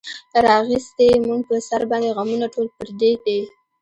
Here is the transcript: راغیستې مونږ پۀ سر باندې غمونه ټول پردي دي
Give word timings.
راغیستې 0.47 1.07
مونږ 1.27 1.41
پۀ 1.47 1.55
سر 1.67 1.81
باندې 1.89 2.13
غمونه 2.17 2.45
ټول 2.53 2.67
پردي 2.77 3.13
دي 3.25 3.39